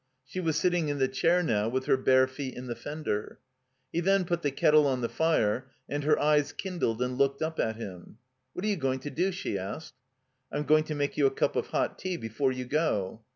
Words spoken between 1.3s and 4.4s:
now, with her bare feet in the fender. He then